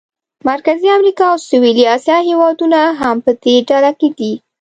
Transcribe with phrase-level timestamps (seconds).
[0.49, 4.31] مرکزي امریکا او سویلي اسیا هېوادونه هم په دې ډله کې دي.